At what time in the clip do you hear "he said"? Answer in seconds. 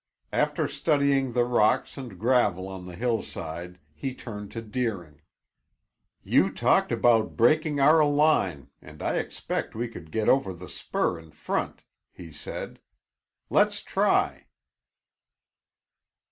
12.11-12.79